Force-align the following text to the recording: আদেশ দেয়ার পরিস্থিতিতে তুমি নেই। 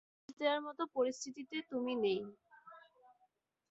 আদেশ 0.19 0.35
দেয়ার 0.39 0.59
পরিস্থিতিতে 0.95 1.57
তুমি 1.71 1.93
নেই। 2.03 2.19